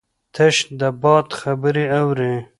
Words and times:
تش 0.35 0.55
د 0.79 0.81
باد 1.01 1.27
خبرې 1.39 1.85
اوري 1.99 2.33